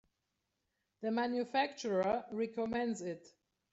The 1.01 1.11
manufacturer 1.11 2.25
recommends 2.31 3.03
it. 3.03 3.27